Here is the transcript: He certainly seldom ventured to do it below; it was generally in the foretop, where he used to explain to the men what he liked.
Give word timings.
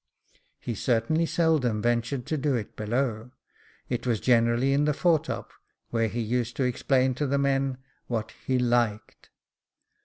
He 0.57 0.73
certainly 0.73 1.27
seldom 1.27 1.79
ventured 1.79 2.25
to 2.25 2.35
do 2.35 2.55
it 2.55 2.75
below; 2.75 3.29
it 3.87 4.07
was 4.07 4.19
generally 4.19 4.73
in 4.73 4.85
the 4.85 4.95
foretop, 4.95 5.51
where 5.91 6.07
he 6.07 6.21
used 6.21 6.55
to 6.55 6.63
explain 6.63 7.13
to 7.13 7.27
the 7.27 7.37
men 7.37 7.77
what 8.07 8.31
he 8.47 8.57
liked. 8.57 9.29